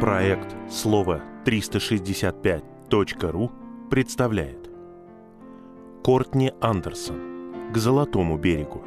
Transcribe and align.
Проект 0.00 0.56
«Слово 0.70 1.20
365.ру» 1.44 3.52
представляет. 3.90 4.70
Кортни 6.02 6.52
Андерсон. 6.62 7.70
«К 7.74 7.76
золотому 7.76 8.38
берегу» 8.38 8.82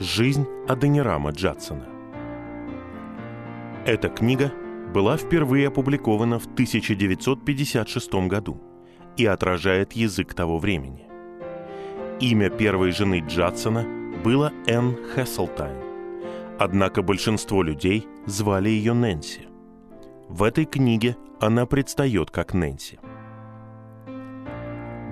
Жизнь 0.00 0.44
Аденирама 0.66 1.30
Джадсона 1.30 1.86
Эта 3.86 4.08
книга 4.08 4.52
была 4.92 5.16
впервые 5.16 5.68
опубликована 5.68 6.40
в 6.40 6.46
1956 6.46 8.14
году 8.26 8.60
и 9.16 9.24
отражает 9.24 9.92
язык 9.92 10.34
того 10.34 10.58
времени. 10.58 11.06
Имя 12.18 12.50
первой 12.50 12.90
жены 12.90 13.24
Джадсона 13.24 13.86
было 14.24 14.52
Энн 14.66 14.96
Хесселтайн, 15.14 15.78
однако 16.58 17.02
большинство 17.02 17.62
людей 17.62 18.08
звали 18.26 18.68
ее 18.68 18.94
Нэнси. 18.94 19.47
В 20.28 20.42
этой 20.42 20.66
книге 20.66 21.16
она 21.40 21.64
предстает 21.64 22.30
как 22.30 22.52
Нэнси. 22.52 22.98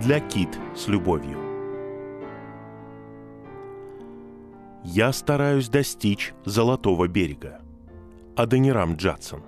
Для 0.00 0.20
Кит 0.20 0.58
с 0.74 0.88
любовью. 0.88 1.38
Я 4.84 5.12
стараюсь 5.12 5.70
достичь 5.70 6.34
Золотого 6.44 7.08
берега. 7.08 7.62
Аденирам 8.36 8.96
Джадсон. 8.96 9.42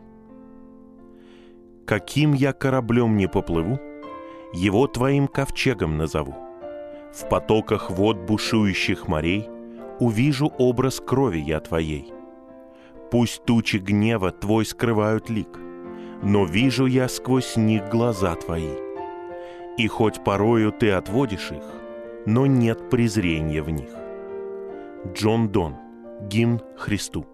Каким 1.86 2.32
я 2.32 2.54
кораблем 2.54 3.18
не 3.18 3.28
поплыву, 3.28 3.78
его 4.54 4.86
твоим 4.86 5.28
ковчегом 5.28 5.98
назову. 5.98 6.34
В 7.12 7.28
потоках 7.28 7.90
вод 7.90 8.16
бушующих 8.16 9.06
морей 9.06 9.46
увижу 10.00 10.50
образ 10.58 10.98
крови 11.00 11.40
я 11.40 11.60
твоей— 11.60 12.14
Пусть 13.10 13.44
тучи 13.44 13.76
гнева 13.78 14.30
Твой 14.30 14.66
скрывают 14.66 15.30
лик, 15.30 15.58
но 16.22 16.44
вижу 16.44 16.86
я 16.86 17.08
сквозь 17.08 17.56
них 17.56 17.88
глаза 17.88 18.34
Твои. 18.34 18.74
И 19.78 19.86
хоть 19.86 20.22
порою 20.24 20.72
Ты 20.72 20.90
отводишь 20.90 21.50
их, 21.50 21.62
но 22.26 22.46
нет 22.46 22.90
презрения 22.90 23.62
в 23.62 23.70
них. 23.70 23.90
Джон 25.14 25.48
Дон. 25.48 25.76
Гимн 26.22 26.60
Христу. 26.76 27.24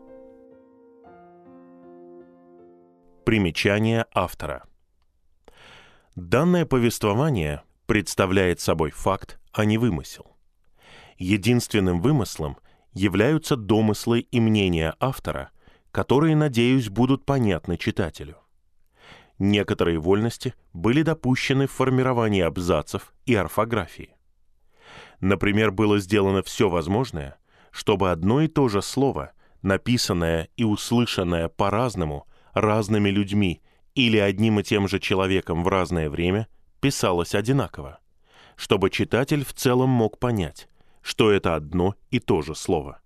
Примечание 3.24 4.04
автора. 4.12 4.64
Данное 6.14 6.66
повествование 6.66 7.62
представляет 7.86 8.60
собой 8.60 8.90
факт, 8.90 9.40
а 9.52 9.64
не 9.64 9.78
вымысел. 9.78 10.36
Единственным 11.16 12.02
вымыслом 12.02 12.58
являются 12.92 13.56
домыслы 13.56 14.20
и 14.20 14.38
мнения 14.38 14.94
автора, 15.00 15.50
которые, 15.94 16.34
надеюсь, 16.34 16.88
будут 16.88 17.24
понятны 17.24 17.76
читателю. 17.76 18.38
Некоторые 19.38 20.00
вольности 20.00 20.54
были 20.72 21.02
допущены 21.02 21.68
в 21.68 21.70
формировании 21.70 22.42
абзацев 22.42 23.14
и 23.26 23.36
орфографии. 23.36 24.10
Например, 25.20 25.70
было 25.70 26.00
сделано 26.00 26.42
все 26.42 26.68
возможное, 26.68 27.36
чтобы 27.70 28.10
одно 28.10 28.40
и 28.40 28.48
то 28.48 28.66
же 28.66 28.82
слово, 28.82 29.30
написанное 29.62 30.48
и 30.56 30.64
услышанное 30.64 31.48
по-разному 31.48 32.26
разными 32.54 33.10
людьми 33.10 33.62
или 33.94 34.18
одним 34.18 34.58
и 34.58 34.64
тем 34.64 34.88
же 34.88 34.98
человеком 34.98 35.62
в 35.62 35.68
разное 35.68 36.10
время, 36.10 36.48
писалось 36.80 37.36
одинаково, 37.36 38.00
чтобы 38.56 38.90
читатель 38.90 39.44
в 39.44 39.52
целом 39.52 39.90
мог 39.90 40.18
понять, 40.18 40.68
что 41.02 41.30
это 41.30 41.54
одно 41.54 41.94
и 42.10 42.18
то 42.18 42.42
же 42.42 42.56
слово. 42.56 43.00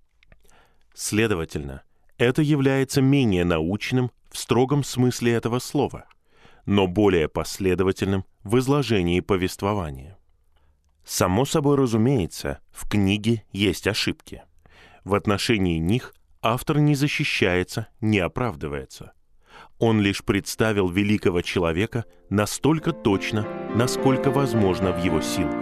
Следовательно, 0.95 1.83
это 2.19 2.43
является 2.43 3.01
менее 3.01 3.45
научным 3.45 4.11
в 4.31 4.37
строгом 4.37 4.85
смысле 4.85 5.33
этого 5.33 5.61
слова, 5.61 6.07
но 6.67 6.87
более 6.87 7.29
последовательным 7.29 8.25
в 8.43 8.59
изложении 8.59 9.21
повествования. 9.21 10.19
Само 11.05 11.47
собой 11.47 11.77
разумеется, 11.77 12.59
в 12.71 12.87
книге 12.89 13.45
есть 13.53 13.87
ошибки. 13.87 14.43
В 15.05 15.15
отношении 15.15 15.79
них 15.79 16.13
автор 16.43 16.81
не 16.81 16.95
защищается, 16.95 17.87
не 18.01 18.19
оправдывается. 18.19 19.13
Он 19.79 20.01
лишь 20.01 20.25
представил 20.25 20.89
великого 20.89 21.41
человека 21.41 22.05
настолько 22.31 22.93
точно, 22.93 23.47
насколько 23.75 24.31
возможно 24.31 24.93
в 24.93 25.03
его 25.03 25.21
силах. 25.23 25.55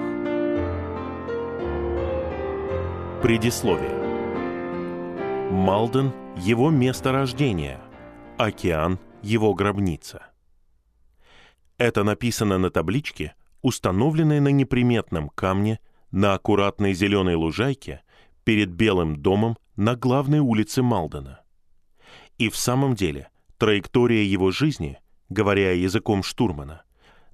Предисловие. 3.22 3.94
Малден– 5.50 6.12
его 6.36 6.70
место 6.70 7.12
рождения, 7.12 7.80
океан– 8.36 8.98
его 9.22 9.54
гробница. 9.54 10.26
Это 11.78 12.04
написано 12.04 12.58
на 12.58 12.70
табличке, 12.70 13.34
установленной 13.62 14.40
на 14.40 14.48
неприметном 14.48 15.30
камне 15.30 15.80
на 16.10 16.34
аккуратной 16.34 16.92
зеленой 16.92 17.34
лужайке 17.34 18.02
перед 18.44 18.70
Белым 18.70 19.16
домом 19.16 19.56
на 19.76 19.96
главной 19.96 20.38
улице 20.38 20.82
Малдена. 20.82 21.40
И 22.38 22.48
в 22.50 22.56
самом 22.56 22.94
деле 22.94 23.30
траектория 23.56 24.24
его 24.24 24.50
жизни, 24.50 24.98
говоря 25.30 25.72
языком 25.72 26.22
штурмана, 26.22 26.82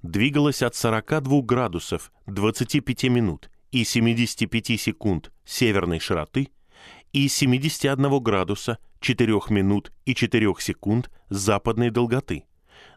двигалась 0.01 0.63
от 0.63 0.75
42 0.75 1.41
градусов 1.41 2.11
25 2.25 3.03
минут 3.05 3.51
и 3.71 3.83
75 3.83 4.79
секунд 4.79 5.31
северной 5.45 5.99
широты 5.99 6.49
и 7.13 7.27
71 7.27 8.21
градуса 8.21 8.79
4 8.99 9.33
минут 9.49 9.93
и 10.05 10.15
4 10.15 10.53
секунд 10.59 11.09
западной 11.29 11.91
долготы 11.91 12.45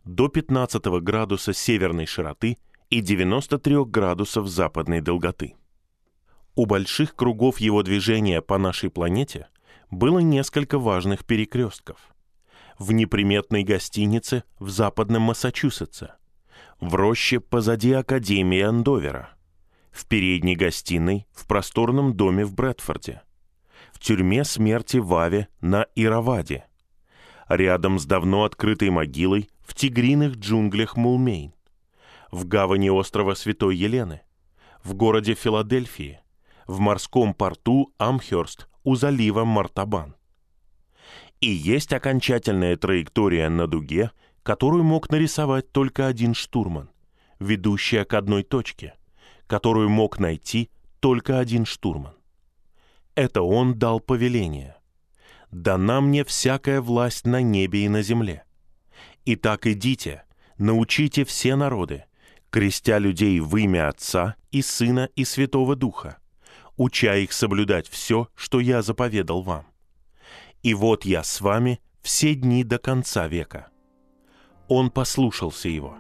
до 0.04 0.28
15 0.28 0.84
градуса 1.02 1.52
северной 1.52 2.06
широты 2.06 2.58
и 2.90 3.00
93 3.00 3.84
градусов 3.84 4.48
западной 4.48 5.00
долготы. 5.00 5.54
У 6.54 6.64
больших 6.64 7.14
кругов 7.14 7.58
его 7.58 7.82
движения 7.82 8.40
по 8.40 8.56
нашей 8.56 8.88
планете 8.88 9.48
было 9.90 10.20
несколько 10.20 10.78
важных 10.78 11.26
перекрестков. 11.26 11.98
В 12.78 12.92
неприметной 12.92 13.64
гостинице 13.64 14.44
в 14.58 14.70
западном 14.70 15.22
Массачусетсе, 15.22 16.14
в 16.80 16.94
роще 16.94 17.40
позади 17.40 17.92
Академии 17.92 18.60
Андовера, 18.60 19.30
в 19.90 20.06
передней 20.06 20.56
гостиной 20.56 21.26
в 21.32 21.46
просторном 21.46 22.14
доме 22.14 22.44
в 22.44 22.54
Брэдфорде, 22.54 23.22
в 23.92 23.98
тюрьме 23.98 24.44
смерти 24.44 24.98
Ваве 24.98 25.48
на 25.60 25.86
Ираваде, 25.94 26.66
рядом 27.48 27.98
с 27.98 28.06
давно 28.06 28.44
открытой 28.44 28.90
могилой 28.90 29.48
в 29.64 29.74
тигриных 29.74 30.36
джунглях 30.36 30.96
Мулмейн, 30.96 31.54
в 32.30 32.46
гавани 32.46 32.90
острова 32.90 33.34
Святой 33.34 33.76
Елены, 33.76 34.22
в 34.82 34.94
городе 34.94 35.34
Филадельфии, 35.34 36.20
в 36.66 36.78
морском 36.78 37.34
порту 37.34 37.92
Амхерст 37.98 38.68
у 38.84 38.96
залива 38.96 39.44
Мартабан. 39.44 40.16
И 41.40 41.48
есть 41.48 41.92
окончательная 41.92 42.76
траектория 42.76 43.48
на 43.48 43.66
дуге, 43.66 44.10
которую 44.42 44.84
мог 44.84 45.10
нарисовать 45.10 45.70
только 45.72 46.06
один 46.06 46.34
штурман, 46.34 46.90
ведущая 47.38 48.04
к 48.04 48.14
одной 48.14 48.42
точке, 48.42 48.94
которую 49.46 49.88
мог 49.88 50.18
найти 50.18 50.70
только 51.00 51.38
один 51.38 51.66
штурман. 51.66 52.15
Это 53.16 53.42
он 53.42 53.78
дал 53.78 53.98
повеление. 53.98 54.76
«Дана 55.50 56.00
мне 56.02 56.22
всякая 56.22 56.82
власть 56.82 57.26
на 57.26 57.40
небе 57.40 57.86
и 57.86 57.88
на 57.88 58.02
земле. 58.02 58.44
Итак, 59.24 59.66
идите, 59.66 60.24
научите 60.58 61.24
все 61.24 61.56
народы, 61.56 62.04
крестя 62.50 62.98
людей 62.98 63.40
в 63.40 63.56
имя 63.56 63.88
Отца 63.88 64.36
и 64.50 64.60
Сына 64.60 65.08
и 65.16 65.24
Святого 65.24 65.76
Духа, 65.76 66.18
уча 66.76 67.16
их 67.16 67.32
соблюдать 67.32 67.88
все, 67.88 68.28
что 68.34 68.60
я 68.60 68.82
заповедал 68.82 69.42
вам. 69.42 69.66
И 70.62 70.74
вот 70.74 71.06
я 71.06 71.24
с 71.24 71.40
вами 71.40 71.80
все 72.02 72.34
дни 72.34 72.64
до 72.64 72.78
конца 72.78 73.28
века». 73.28 73.68
Он 74.68 74.90
послушался 74.90 75.68
его. 75.70 75.96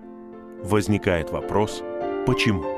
Возникает 0.62 1.30
вопрос, 1.30 1.82
почему? 2.26 2.75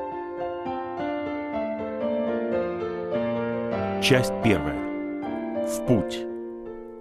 Часть 4.00 4.32
первая. 4.44 5.66
В 5.66 5.84
путь. 5.86 6.18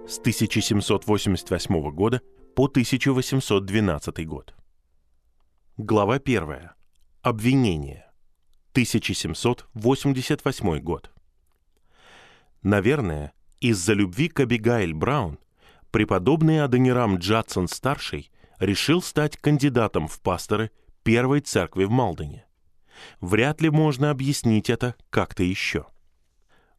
С 0.09 0.17
1788 0.17 1.91
года 1.91 2.23
по 2.55 2.65
1812 2.65 4.27
год. 4.27 4.55
Глава 5.77 6.17
первая. 6.17 6.73
Обвинение. 7.21 8.07
1788 8.71 10.79
год. 10.79 11.11
Наверное, 12.63 13.33
из-за 13.59 13.93
любви 13.93 14.27
к 14.27 14.39
Абигайль 14.39 14.95
Браун 14.95 15.37
преподобный 15.91 16.63
Аденирам 16.63 17.17
Джадсон-старший 17.17 18.31
решил 18.57 19.03
стать 19.03 19.37
кандидатом 19.37 20.07
в 20.07 20.19
пасторы 20.19 20.71
первой 21.03 21.41
церкви 21.41 21.83
в 21.83 21.91
Малдене. 21.91 22.47
Вряд 23.21 23.61
ли 23.61 23.69
можно 23.69 24.09
объяснить 24.09 24.71
это 24.71 24.95
как-то 25.11 25.43
еще– 25.43 25.85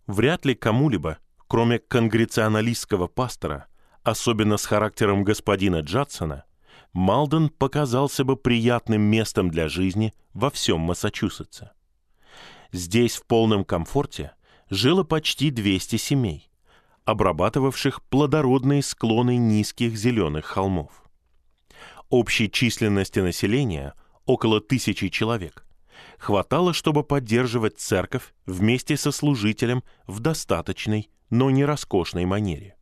Вряд 0.08 0.46
ли 0.46 0.54
кому-либо, 0.54 1.18
кроме 1.48 1.78
конгреционалистского 1.78 3.08
пастора, 3.08 3.66
особенно 4.02 4.56
с 4.56 4.64
характером 4.64 5.22
господина 5.22 5.80
Джадсона, 5.80 6.44
Малден 6.94 7.50
показался 7.50 8.24
бы 8.24 8.36
приятным 8.36 9.02
местом 9.02 9.50
для 9.50 9.68
жизни 9.68 10.14
во 10.32 10.50
всем 10.50 10.80
Массачусетсе. 10.80 11.72
Здесь 12.72 13.16
в 13.16 13.26
полном 13.26 13.64
комфорте 13.64 14.32
жило 14.70 15.04
почти 15.04 15.50
200 15.50 15.96
семей, 15.96 16.50
обрабатывавших 17.04 18.02
плодородные 18.04 18.82
склоны 18.82 19.36
низких 19.36 19.94
зеленых 19.94 20.46
холмов. 20.46 21.02
Общей 22.08 22.50
численности 22.50 23.20
населения 23.20 23.92
около 24.24 24.62
тысячи 24.62 25.10
человек 25.10 25.67
хватало, 26.18 26.72
чтобы 26.72 27.04
поддерживать 27.04 27.78
церковь 27.78 28.34
вместе 28.46 28.96
со 28.96 29.12
служителем 29.12 29.82
в 30.06 30.20
достаточной, 30.20 31.10
но 31.30 31.50
не 31.50 31.64
роскошной 31.64 32.24
манере. 32.24 32.76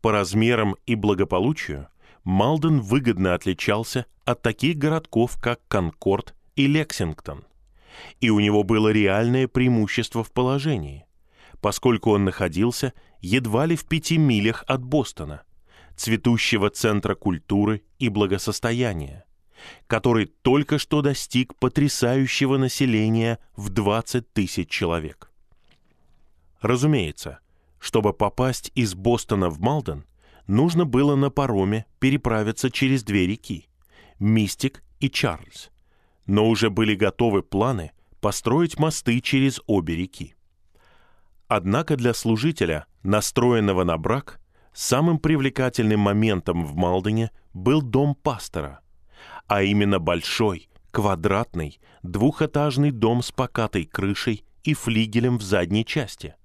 По 0.00 0.12
размерам 0.12 0.76
и 0.86 0.94
благополучию 0.94 1.88
Малден 2.24 2.80
выгодно 2.80 3.34
отличался 3.34 4.06
от 4.24 4.42
таких 4.42 4.76
городков, 4.76 5.38
как 5.40 5.60
Конкорд 5.68 6.34
и 6.56 6.66
Лексингтон. 6.66 7.44
И 8.20 8.30
у 8.30 8.40
него 8.40 8.62
было 8.64 8.88
реальное 8.88 9.46
преимущество 9.46 10.24
в 10.24 10.32
положении, 10.32 11.06
поскольку 11.60 12.10
он 12.10 12.24
находился 12.24 12.92
едва 13.20 13.66
ли 13.66 13.76
в 13.76 13.86
пяти 13.86 14.18
милях 14.18 14.64
от 14.66 14.82
Бостона, 14.82 15.42
цветущего 15.96 16.70
центра 16.70 17.14
культуры 17.14 17.82
и 17.98 18.08
благосостояния, 18.08 19.24
который 19.86 20.26
только 20.26 20.78
что 20.78 21.02
достиг 21.02 21.54
потрясающего 21.56 22.56
населения 22.56 23.38
в 23.56 23.70
20 23.70 24.32
тысяч 24.32 24.68
человек. 24.68 25.30
Разумеется, 26.60 27.40
чтобы 27.78 28.14
попасть 28.14 28.72
из 28.74 28.94
Бостона 28.94 29.50
в 29.50 29.60
Малден, 29.60 30.04
нужно 30.46 30.84
было 30.84 31.16
на 31.16 31.30
пароме 31.30 31.86
переправиться 31.98 32.70
через 32.70 33.02
две 33.02 33.26
реки– 33.26 33.68
Мистик 34.18 34.82
и 35.00 35.10
Чарльз. 35.10 35.70
Но 36.26 36.48
уже 36.48 36.70
были 36.70 36.94
готовы 36.94 37.42
планы 37.42 37.92
построить 38.20 38.78
мосты 38.78 39.20
через 39.20 39.60
обе 39.66 39.96
реки. 39.96 40.34
Однако 41.46 41.96
для 41.96 42.14
служителя, 42.14 42.86
настроенного 43.02 43.84
на 43.84 43.98
брак, 43.98 44.40
самым 44.72 45.18
привлекательным 45.18 46.00
моментом 46.00 46.64
в 46.64 46.74
Малдене 46.74 47.30
был 47.52 47.82
дом 47.82 48.14
пастора, 48.14 48.80
а 49.46 49.62
именно 49.62 49.98
большой, 49.98 50.68
квадратный, 50.90 51.80
двухэтажный 52.02 52.90
дом 52.90 53.22
с 53.22 53.32
покатой 53.32 53.84
крышей 53.84 54.44
и 54.62 54.74
флигелем 54.74 55.38
в 55.38 55.42
задней 55.42 55.84
части– 55.84 56.34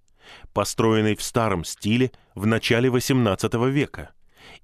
построенный 0.54 1.16
в 1.16 1.22
старом 1.22 1.63
стиле 1.63 2.12
в 2.36 2.46
начале 2.46 2.90
XVIII 2.90 3.69
века 3.69 4.12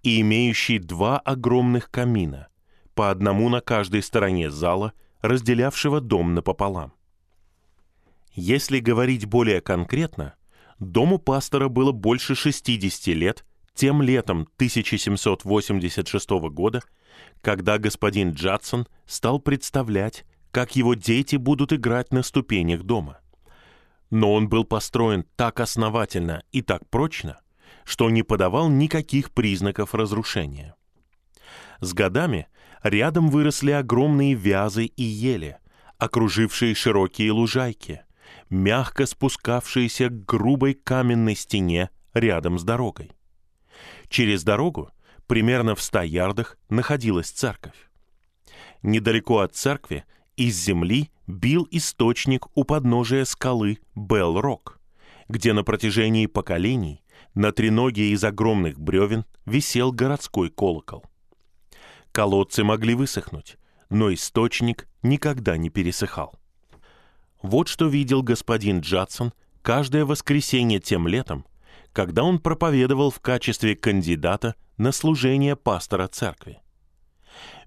и 0.03 0.21
имеющий 0.21 0.79
два 0.79 1.19
огромных 1.19 1.91
камина, 1.91 2.47
по 2.93 3.11
одному 3.11 3.49
на 3.49 3.61
каждой 3.61 4.01
стороне 4.01 4.49
зала, 4.49 4.93
разделявшего 5.21 6.01
дом 6.01 6.33
напополам. 6.33 6.93
Если 8.33 8.79
говорить 8.79 9.25
более 9.25 9.61
конкретно, 9.61 10.35
дому 10.79 11.19
пастора 11.19 11.69
было 11.69 11.91
больше 11.91 12.35
60 12.35 13.07
лет 13.15 13.45
тем 13.73 14.01
летом 14.01 14.47
1786 14.55 16.29
года, 16.51 16.81
когда 17.45 17.77
господин 17.77 18.31
Джадсон 18.31 18.87
стал 19.05 19.39
представлять, 19.39 20.25
как 20.51 20.75
его 20.75 20.95
дети 20.95 21.37
будут 21.37 21.71
играть 21.71 22.11
на 22.11 22.23
ступенях 22.23 22.83
дома 22.83 23.19
но 24.09 24.33
он 24.33 24.47
был 24.47 24.63
построен 24.63 25.25
так 25.35 25.59
основательно 25.59 26.43
и 26.51 26.61
так 26.61 26.89
прочно, 26.89 27.41
что 27.83 28.09
не 28.09 28.23
подавал 28.23 28.69
никаких 28.69 29.31
признаков 29.31 29.93
разрушения. 29.93 30.75
С 31.81 31.93
годами 31.93 32.47
рядом 32.83 33.29
выросли 33.29 33.71
огромные 33.71 34.33
вязы 34.33 34.85
и 34.85 35.03
ели, 35.03 35.57
окружившие 35.97 36.75
широкие 36.75 37.31
лужайки, 37.31 38.01
мягко 38.49 39.05
спускавшиеся 39.05 40.09
к 40.09 40.25
грубой 40.25 40.73
каменной 40.75 41.35
стене 41.35 41.89
рядом 42.13 42.57
с 42.57 42.63
дорогой. 42.63 43.11
Через 44.07 44.43
дорогу, 44.43 44.91
примерно 45.27 45.75
в 45.75 45.81
ста 45.81 46.03
ярдах, 46.03 46.57
находилась 46.69 47.29
церковь. 47.29 47.89
Недалеко 48.81 49.39
от 49.39 49.55
церкви 49.55 50.05
из 50.37 50.55
земли 50.55 51.09
бил 51.27 51.67
источник 51.71 52.45
у 52.55 52.63
подножия 52.63 53.25
скалы 53.25 53.79
Белл-Рок, 53.95 54.79
где 55.27 55.53
на 55.53 55.63
протяжении 55.63 56.27
поколений 56.27 57.01
на 57.33 57.51
треноге 57.51 58.11
из 58.11 58.23
огромных 58.23 58.79
бревен 58.79 59.25
висел 59.45 59.91
городской 59.91 60.49
колокол. 60.49 61.03
Колодцы 62.11 62.63
могли 62.63 62.95
высохнуть, 62.95 63.57
но 63.89 64.13
источник 64.13 64.87
никогда 65.03 65.57
не 65.57 65.69
пересыхал. 65.69 66.39
Вот 67.41 67.67
что 67.67 67.87
видел 67.87 68.23
господин 68.23 68.79
Джадсон 68.79 69.33
каждое 69.61 70.05
воскресенье 70.05 70.79
тем 70.79 71.07
летом, 71.07 71.45
когда 71.91 72.23
он 72.23 72.39
проповедовал 72.39 73.11
в 73.11 73.19
качестве 73.19 73.75
кандидата 73.75 74.55
на 74.77 74.91
служение 74.91 75.55
пастора 75.55 76.07
церкви. 76.07 76.59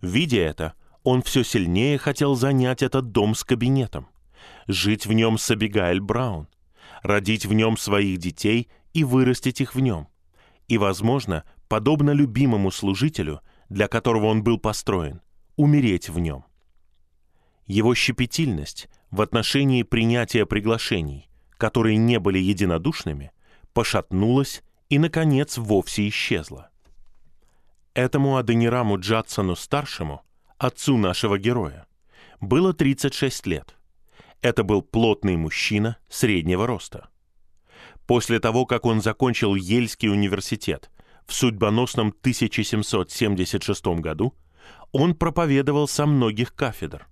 Видя 0.01 0.41
это, 0.41 0.75
он 1.03 1.23
все 1.23 1.43
сильнее 1.43 1.99
хотел 1.99 2.35
занять 2.35 2.83
этот 2.83 3.13
дом 3.13 3.35
с 3.35 3.45
кабинетом, 3.45 4.09
жить 4.67 5.07
в 5.07 5.13
нем 5.13 5.39
с 5.39 5.51
Абигаэль 5.51 6.01
Браун, 6.01 6.49
родить 7.03 7.47
в 7.47 7.53
нем 7.53 7.77
своих 7.77 8.19
детей 8.19 8.69
и 8.93 9.05
вырастить 9.05 9.61
их 9.61 9.75
в 9.75 9.81
нем. 9.81 10.09
И, 10.67 10.77
возможно, 10.77 11.45
подобно 11.69 12.11
любимому 12.11 12.71
служителю, 12.71 13.41
для 13.69 13.89
которого 13.89 14.27
он 14.27 14.43
был 14.43 14.59
построен, 14.59 15.23
умереть 15.57 16.09
в 16.09 16.19
нем. 16.19 16.45
Его 17.67 17.95
щепетильность 17.95 18.89
в 19.11 19.21
отношении 19.21 19.83
принятия 19.83 20.47
приглашений, 20.47 21.29
которые 21.57 21.97
не 21.97 22.19
были 22.19 22.39
единодушными, 22.39 23.33
пошатнулась 23.73 24.63
и, 24.89 24.99
наконец, 24.99 25.59
вовсе 25.59 26.09
исчезла. 26.09 26.71
Этому 27.99 28.37
Аденираму 28.37 28.97
Джадсону-старшему 28.97 30.23
отцу 30.57 30.97
нашего 30.99 31.37
героя, 31.37 31.89
было 32.41 32.73
36 32.73 33.45
лет. 33.49 33.75
Это 34.41 34.63
был 34.63 34.83
плотный 34.83 35.37
мужчина 35.37 35.97
среднего 36.09 36.65
роста. 36.69 37.09
После 38.07 38.39
того, 38.39 38.67
как 38.67 38.87
он 38.87 39.03
закончил 39.03 39.57
Ельский 39.57 40.11
университет 40.11 40.93
в 41.27 41.35
судьбоносном 41.35 42.15
1776 42.21 43.87
году, 43.99 44.33
он 44.93 45.17
проповедовал 45.17 45.89
со 45.89 46.07
многих 46.07 46.55
кафедр, 46.55 47.09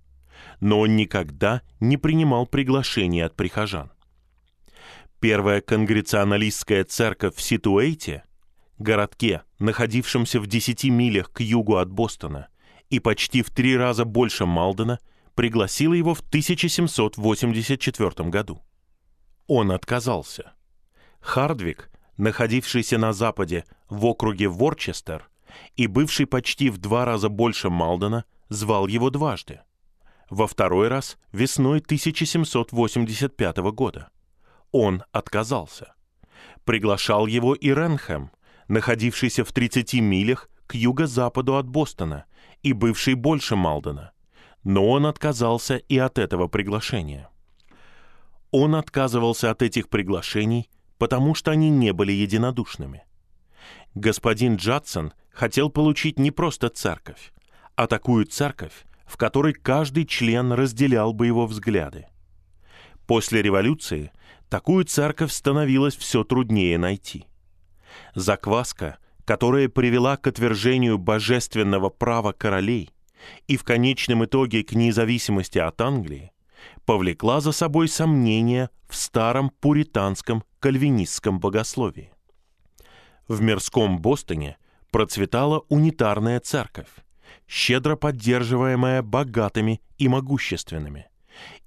но 0.61 0.79
он 0.79 0.95
никогда 0.95 1.63
не 1.81 1.97
принимал 1.97 2.47
приглашений 2.47 3.25
от 3.25 3.35
прихожан. 3.35 3.91
Первая 5.19 5.59
конгреционалистская 5.59 6.85
церковь 6.85 7.35
в 7.35 7.41
Ситуэйте, 7.41 8.23
городке, 8.83 9.43
находившемся 9.59 10.39
в 10.39 10.47
10 10.47 10.85
милях 10.85 11.31
к 11.31 11.41
югу 11.41 11.77
от 11.77 11.91
Бостона, 11.91 12.47
и 12.89 12.99
почти 12.99 13.41
в 13.41 13.49
три 13.49 13.77
раза 13.77 14.05
больше 14.05 14.45
Малдена, 14.45 14.99
пригласила 15.35 15.93
его 15.93 16.13
в 16.13 16.21
1784 16.21 18.29
году. 18.29 18.61
Он 19.47 19.71
отказался. 19.71 20.53
Хардвик, 21.19 21.91
находившийся 22.17 22.97
на 22.97 23.13
западе 23.13 23.65
в 23.89 24.05
округе 24.05 24.47
Ворчестер 24.47 25.29
и 25.75 25.87
бывший 25.87 26.25
почти 26.25 26.69
в 26.69 26.77
два 26.77 27.05
раза 27.05 27.29
больше 27.29 27.69
Малдена, 27.69 28.25
звал 28.49 28.87
его 28.87 29.09
дважды. 29.09 29.61
Во 30.29 30.47
второй 30.47 30.89
раз 30.89 31.17
весной 31.31 31.79
1785 31.79 33.57
года. 33.57 34.09
Он 34.71 35.03
отказался. 35.11 35.93
Приглашал 36.65 37.27
его 37.27 37.55
и 37.55 37.69
Ренхэм, 37.69 38.31
находившийся 38.67 39.43
в 39.43 39.51
30 39.51 39.93
милях 39.95 40.49
к 40.65 40.75
юго-западу 40.75 41.55
от 41.55 41.67
Бостона 41.67 42.25
и 42.63 42.73
бывший 42.73 43.13
больше 43.13 43.55
Малдена, 43.55 44.11
но 44.63 44.87
он 44.87 45.05
отказался 45.05 45.77
и 45.77 45.97
от 45.97 46.17
этого 46.17 46.47
приглашения. 46.47 47.29
Он 48.51 48.75
отказывался 48.75 49.51
от 49.51 49.61
этих 49.61 49.89
приглашений, 49.89 50.69
потому 50.97 51.35
что 51.35 51.51
они 51.51 51.69
не 51.69 51.93
были 51.93 52.11
единодушными. 52.11 53.03
Господин 53.93 54.55
Джадсон 54.55 55.13
хотел 55.31 55.69
получить 55.69 56.19
не 56.19 56.31
просто 56.31 56.69
церковь, 56.69 57.33
а 57.75 57.87
такую 57.87 58.25
церковь, 58.25 58.85
в 59.05 59.17
которой 59.17 59.53
каждый 59.53 60.05
член 60.05 60.51
разделял 60.51 61.13
бы 61.13 61.27
его 61.27 61.45
взгляды. 61.45 62.07
После 63.05 63.41
революции 63.41 64.11
такую 64.49 64.85
церковь 64.85 65.31
становилось 65.31 65.95
все 65.95 66.23
труднее 66.23 66.77
найти. 66.77 67.26
Закваска, 68.15 68.97
которая 69.25 69.69
привела 69.69 70.17
к 70.17 70.27
отвержению 70.27 70.97
божественного 70.97 71.89
права 71.89 72.31
королей 72.31 72.91
и 73.47 73.57
в 73.57 73.63
конечном 73.63 74.25
итоге 74.25 74.63
к 74.63 74.73
независимости 74.73 75.57
от 75.57 75.81
Англии, 75.81 76.31
повлекла 76.85 77.41
за 77.41 77.51
собой 77.51 77.87
сомнения 77.87 78.69
в 78.87 78.95
старом 78.95 79.49
пуританском 79.49 80.43
кальвинистском 80.59 81.39
богословии. 81.39 82.11
В 83.27 83.41
мирском 83.41 83.99
Бостоне 83.99 84.57
процветала 84.91 85.65
унитарная 85.67 86.39
церковь, 86.39 86.89
щедро 87.47 87.95
поддерживаемая 87.95 89.01
богатыми 89.01 89.81
и 89.97 90.07
могущественными, 90.07 91.07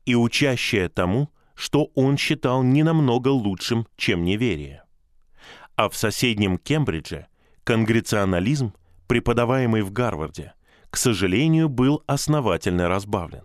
и 0.06 0.14
учащая 0.14 0.88
тому, 0.88 1.28
что 1.54 1.90
он 1.94 2.16
считал 2.16 2.62
не 2.62 2.82
намного 2.82 3.28
лучшим, 3.28 3.86
чем 3.96 4.24
неверие. 4.24 4.82
А 5.80 5.88
в 5.88 5.96
соседнем 5.96 6.58
Кембридже 6.58 7.26
конгреционализм, 7.64 8.74
преподаваемый 9.06 9.80
в 9.80 9.90
Гарварде, 9.90 10.52
к 10.90 10.98
сожалению, 10.98 11.70
был 11.70 12.04
основательно 12.06 12.86
разбавлен. 12.86 13.44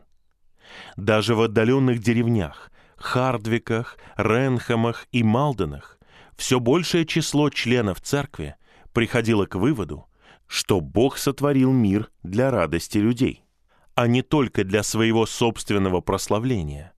Даже 0.98 1.34
в 1.34 1.42
отдаленных 1.42 2.00
деревнях, 2.00 2.74
Хардвиках, 2.98 3.98
Ренхамах 4.18 5.08
и 5.14 5.24
Малденах 5.24 5.98
все 6.36 6.60
большее 6.60 7.06
число 7.06 7.50
членов 7.50 8.02
церкви 8.02 8.58
приходило 8.92 9.46
к 9.46 9.56
выводу, 9.56 10.06
что 10.46 10.82
Бог 10.82 11.18
сотворил 11.18 11.72
мир 11.72 12.12
для 12.22 12.52
радости 12.52 12.98
людей, 12.98 13.46
а 13.94 14.08
не 14.08 14.24
только 14.24 14.66
для 14.66 14.84
своего 14.84 15.26
собственного 15.26 16.02
прославления, 16.02 16.92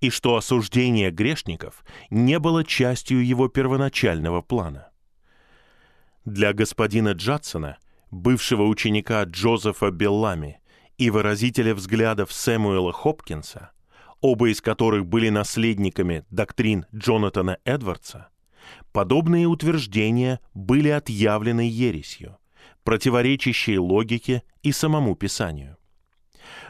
и 0.00 0.10
что 0.10 0.36
осуждение 0.36 1.10
грешников 1.10 1.84
не 2.10 2.38
было 2.38 2.64
частью 2.64 3.24
его 3.24 3.48
первоначального 3.48 4.42
плана. 4.42 4.90
Для 6.24 6.52
господина 6.52 7.12
Джадсона, 7.12 7.78
бывшего 8.10 8.64
ученика 8.64 9.22
Джозефа 9.24 9.90
Беллами 9.90 10.60
и 10.98 11.10
выразителя 11.10 11.74
взглядов 11.74 12.32
Сэмуэла 12.32 12.92
Хопкинса, 12.92 13.70
оба 14.20 14.50
из 14.50 14.60
которых 14.60 15.06
были 15.06 15.28
наследниками 15.28 16.24
доктрин 16.30 16.86
Джонатана 16.94 17.58
Эдвардса, 17.64 18.28
подобные 18.92 19.46
утверждения 19.46 20.40
были 20.54 20.88
отъявлены 20.88 21.62
ересью, 21.62 22.36
противоречащей 22.84 23.78
логике 23.78 24.42
и 24.62 24.72
самому 24.72 25.16
Писанию. 25.16 25.76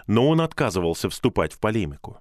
Но 0.07 0.29
он 0.29 0.40
отказывался 0.40 1.09
вступать 1.09 1.52
в 1.52 1.59
полемику. 1.59 2.19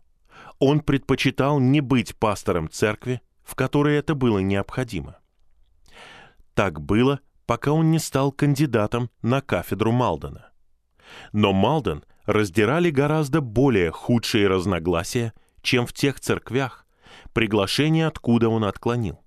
Он 0.60 0.82
предпочитал 0.82 1.60
не 1.60 1.82
быть 1.82 2.16
пастором 2.18 2.70
церкви, 2.70 3.22
в 3.44 3.56
которой 3.56 3.98
это 3.98 4.14
было 4.14 4.40
необходимо. 4.40 5.18
Так 6.54 6.82
было, 6.82 7.22
пока 7.46 7.72
он 7.72 7.92
не 7.92 8.00
стал 8.00 8.32
кандидатом 8.32 9.10
на 9.22 9.42
кафедру 9.42 9.92
Малдена. 9.92 10.52
Но 11.32 11.54
Малден 11.54 12.04
раздирали 12.26 12.92
гораздо 12.92 13.42
более 13.42 13.92
худшие 13.92 14.48
разногласия, 14.48 15.34
чем 15.62 15.88
в 15.88 15.94
тех 15.94 16.20
церквях, 16.20 16.86
приглашение 17.34 18.08
откуда 18.08 18.50
он 18.50 18.66
отклонил. 18.66 19.24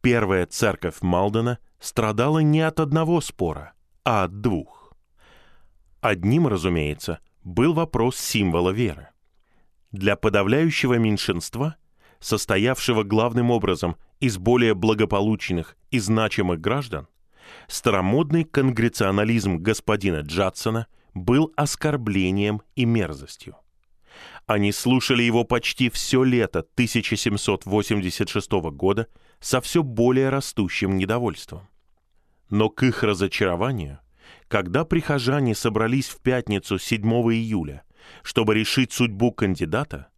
Первая 0.00 0.46
церковь 0.46 1.02
Малдена 1.02 1.58
страдала 1.78 2.38
не 2.38 2.62
от 2.62 2.80
одного 2.80 3.20
спора, 3.20 3.74
а 4.02 4.24
от 4.24 4.40
двух. 4.40 4.94
Одним, 6.00 6.46
разумеется, 6.46 7.18
был 7.44 7.74
вопрос 7.74 8.16
символа 8.16 8.70
веры. 8.70 9.08
Для 9.92 10.14
подавляющего 10.14 10.94
меньшинства, 10.94 11.76
состоявшего 12.20 13.02
главным 13.02 13.50
образом 13.50 13.96
из 14.20 14.38
более 14.38 14.74
благополучных 14.74 15.76
и 15.90 15.98
значимых 15.98 16.60
граждан, 16.60 17.08
старомодный 17.66 18.44
конгреционализм 18.44 19.58
господина 19.58 20.20
Джадсона 20.20 20.86
был 21.14 21.52
оскорблением 21.56 22.62
и 22.76 22.84
мерзостью. 22.84 23.56
Они 24.46 24.70
слушали 24.70 25.22
его 25.22 25.44
почти 25.44 25.90
все 25.90 26.22
лето 26.22 26.60
1786 26.60 28.50
года 28.72 29.08
со 29.40 29.60
все 29.60 29.82
более 29.82 30.28
растущим 30.28 30.96
недовольством. 30.98 31.68
Но 32.48 32.68
к 32.68 32.82
их 32.84 33.02
разочарованию, 33.02 34.00
когда 34.46 34.84
прихожане 34.84 35.54
собрались 35.54 36.08
в 36.08 36.20
пятницу 36.20 36.78
7 36.78 37.02
июля, 37.32 37.84
чтобы 38.22 38.54
решить 38.54 38.92
судьбу 38.92 39.32
кандидата, 39.32 40.08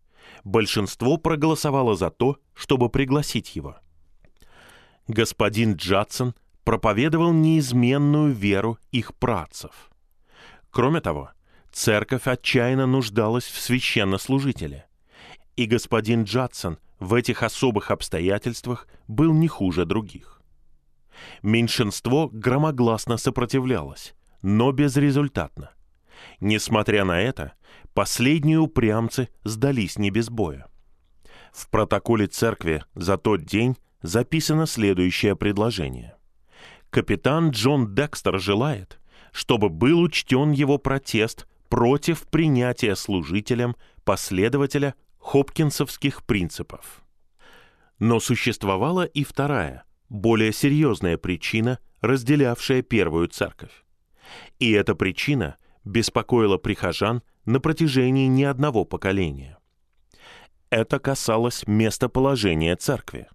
большинство 0.44 1.16
проголосовало 1.16 1.96
за 1.96 2.10
то, 2.10 2.38
чтобы 2.54 2.88
пригласить 2.88 3.56
его. 3.56 3.76
Господин 5.08 5.74
Джадсон 5.74 6.34
проповедовал 6.64 7.32
неизменную 7.32 8.32
веру 8.32 8.78
их 8.92 9.14
працев. 9.14 9.90
Кроме 10.70 11.00
того, 11.00 11.30
церковь 11.70 12.26
отчаянно 12.26 12.86
нуждалась 12.86 13.44
в 13.44 13.60
священнослужителе, 13.60 14.86
и 15.56 15.66
господин 15.66 16.24
Джадсон 16.24 16.78
в 16.98 17.14
этих 17.14 17.42
особых 17.42 17.90
обстоятельствах 17.90 18.86
был 19.08 19.32
не 19.32 19.48
хуже 19.48 19.84
других. 19.84 20.40
Меньшинство 21.42 22.30
громогласно 22.32 23.16
сопротивлялось, 23.16 24.14
но 24.40 24.72
безрезультатно. 24.72 25.70
Несмотря 26.40 27.04
на 27.04 27.20
это, 27.20 27.52
последние 27.94 28.58
упрямцы 28.58 29.28
сдались 29.44 29.98
не 29.98 30.10
без 30.10 30.30
боя. 30.30 30.66
В 31.52 31.68
протоколе 31.68 32.26
церкви 32.26 32.84
за 32.94 33.16
тот 33.18 33.44
день 33.44 33.76
записано 34.02 34.66
следующее 34.66 35.36
предложение. 35.36 36.16
Капитан 36.90 37.50
Джон 37.50 37.94
Декстер 37.94 38.38
желает, 38.38 39.00
чтобы 39.32 39.68
был 39.68 40.00
учтен 40.00 40.50
его 40.50 40.78
протест 40.78 41.46
против 41.68 42.26
принятия 42.28 42.94
служителем 42.96 43.76
последователя 44.04 44.94
хопкинсовских 45.18 46.24
принципов. 46.24 47.02
Но 47.98 48.20
существовала 48.20 49.04
и 49.04 49.24
вторая, 49.24 49.84
более 50.08 50.52
серьезная 50.52 51.16
причина, 51.16 51.78
разделявшая 52.00 52.82
первую 52.82 53.28
церковь. 53.28 53.84
И 54.58 54.72
эта 54.72 54.94
причина 54.94 55.56
беспокоила 55.84 56.58
прихожан 56.58 57.22
на 57.44 57.60
протяжении 57.60 58.26
не 58.26 58.44
одного 58.44 58.84
поколения. 58.84 59.58
Это 60.70 60.98
касалось 60.98 61.66
местоположения 61.66 62.76
церкви, 62.76 63.28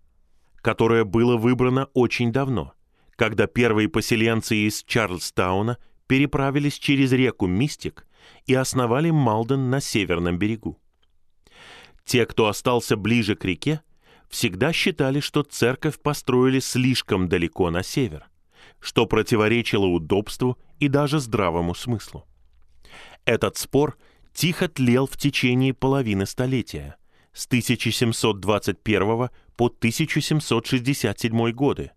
которое 0.58 1.04
было 1.04 1.38
выбрано 1.38 1.86
очень 1.94 2.32
давно, 2.32 2.74
когда 3.16 3.48
первые 3.48 3.90
поселенцы 3.90 4.56
из 4.56 4.84
Чарльстауна 4.84 5.78
переправились 6.08 6.80
через 6.80 7.12
реку 7.12 7.48
Мистик 7.48 8.08
и 8.46 8.54
основали 8.54 9.12
Малден 9.12 9.70
на 9.70 9.82
северном 9.82 10.38
берегу. 10.38 10.80
Те, 12.06 12.26
кто 12.26 12.48
остался 12.48 12.96
ближе 12.96 13.36
к 13.36 13.44
реке, 13.46 13.82
всегда 14.30 14.72
считали, 14.74 15.20
что 15.20 15.44
церковь 15.44 16.00
построили 16.00 16.60
слишком 16.60 17.28
далеко 17.28 17.70
на 17.70 17.84
север, 17.84 18.28
что 18.80 19.06
противоречило 19.06 19.86
удобству 19.86 20.58
и 20.80 20.88
даже 20.88 21.20
здравому 21.20 21.76
смыслу. 21.76 22.26
Этот 23.28 23.58
спор 23.58 23.98
тихо 24.34 24.70
тлел 24.70 25.06
в 25.06 25.18
течение 25.18 25.74
половины 25.74 26.26
столетия, 26.26 26.96
с 27.34 27.46
1721 27.46 29.30
по 29.58 29.66
1767 29.66 31.52
годы, 31.52 31.92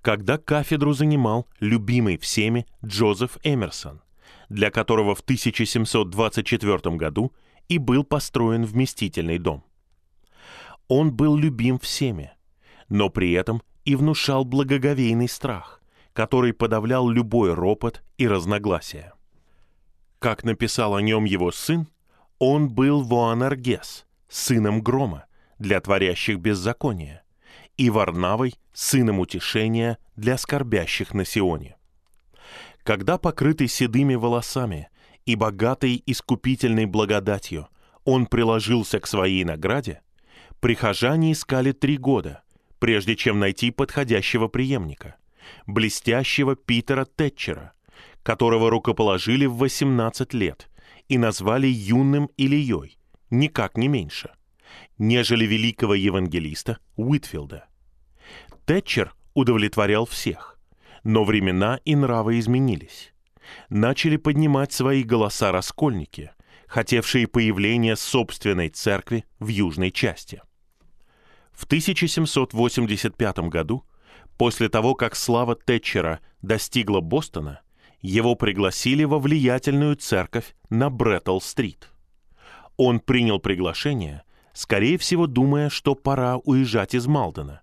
когда 0.00 0.38
кафедру 0.38 0.92
занимал 0.92 1.46
любимый 1.60 2.18
всеми 2.18 2.66
Джозеф 2.84 3.38
Эмерсон, 3.44 4.02
для 4.48 4.72
которого 4.72 5.14
в 5.14 5.20
1724 5.20 6.96
году 6.96 7.32
и 7.68 7.78
был 7.78 8.02
построен 8.02 8.64
вместительный 8.64 9.38
дом. 9.38 9.62
Он 10.88 11.12
был 11.12 11.36
любим 11.36 11.78
всеми, 11.78 12.32
но 12.88 13.08
при 13.08 13.30
этом 13.30 13.62
и 13.84 13.94
внушал 13.94 14.44
благоговейный 14.44 15.28
страх, 15.28 15.80
который 16.12 16.52
подавлял 16.52 17.08
любой 17.08 17.54
ропот 17.54 18.02
и 18.18 18.26
разногласия. 18.26 19.12
Как 20.22 20.44
написал 20.44 20.94
о 20.94 21.02
нем 21.02 21.24
его 21.24 21.50
сын, 21.50 21.88
он 22.38 22.68
был 22.68 23.02
Воанаргес, 23.02 24.06
сыном 24.28 24.80
грома, 24.80 25.24
для 25.58 25.80
творящих 25.80 26.38
беззаконие, 26.38 27.24
и 27.76 27.90
Варнавой, 27.90 28.54
сыном 28.72 29.18
утешения 29.18 29.98
для 30.14 30.38
скорбящих 30.38 31.12
на 31.12 31.24
Сионе. 31.24 31.76
Когда 32.84 33.18
покрытый 33.18 33.66
седыми 33.66 34.14
волосами 34.14 34.90
и 35.26 35.34
богатой 35.34 36.00
искупительной 36.06 36.86
благодатью 36.86 37.66
он 38.04 38.26
приложился 38.26 39.00
к 39.00 39.08
своей 39.08 39.42
награде, 39.42 40.02
прихожане 40.60 41.32
искали 41.32 41.72
три 41.72 41.96
года, 41.96 42.44
прежде 42.78 43.16
чем 43.16 43.40
найти 43.40 43.72
подходящего 43.72 44.46
преемника, 44.46 45.16
блестящего 45.66 46.54
Питера 46.54 47.06
Тэтчера, 47.06 47.72
которого 48.22 48.70
рукоположили 48.70 49.46
в 49.46 49.56
18 49.56 50.32
лет 50.34 50.68
и 51.08 51.18
назвали 51.18 51.66
юным 51.66 52.30
Ильей, 52.36 52.98
никак 53.30 53.76
не 53.76 53.88
меньше, 53.88 54.30
нежели 54.98 55.44
великого 55.44 55.94
евангелиста 55.94 56.78
Уитфилда. 56.96 57.66
Тэтчер 58.64 59.14
удовлетворял 59.34 60.06
всех, 60.06 60.58
но 61.02 61.24
времена 61.24 61.80
и 61.84 61.96
нравы 61.96 62.38
изменились. 62.38 63.12
Начали 63.68 64.16
поднимать 64.16 64.72
свои 64.72 65.02
голоса 65.02 65.50
раскольники, 65.50 66.30
хотевшие 66.68 67.26
появления 67.26 67.96
собственной 67.96 68.68
церкви 68.68 69.24
в 69.40 69.48
южной 69.48 69.90
части. 69.90 70.42
В 71.52 71.64
1785 71.64 73.38
году, 73.50 73.84
после 74.38 74.68
того, 74.68 74.94
как 74.94 75.16
слава 75.16 75.56
Тэтчера 75.56 76.20
достигла 76.40 77.00
Бостона– 77.00 77.60
его 78.02 78.34
пригласили 78.34 79.04
во 79.04 79.18
влиятельную 79.18 79.96
церковь 79.96 80.54
на 80.68 80.90
Бреттл-стрит. 80.90 81.88
Он 82.76 83.00
принял 83.00 83.38
приглашение, 83.38 84.24
скорее 84.52 84.98
всего, 84.98 85.26
думая, 85.26 85.70
что 85.70 85.94
пора 85.94 86.36
уезжать 86.38 86.94
из 86.94 87.06
Малдена, 87.06 87.62